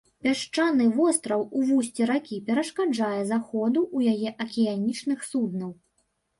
[0.27, 5.71] Пясчаны востраў у вусці ракі перашкаджае заходу ў яе акіянічных суднаў.